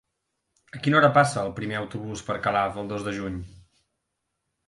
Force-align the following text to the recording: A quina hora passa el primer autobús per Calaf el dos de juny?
A 0.77 0.79
quina 0.85 0.97
hora 0.99 1.11
passa 1.17 1.43
el 1.49 1.53
primer 1.59 1.77
autobús 1.81 2.25
per 2.29 2.37
Calaf 2.47 2.79
el 2.85 2.89
dos 2.93 3.05
de 3.09 3.13
juny? 3.21 3.39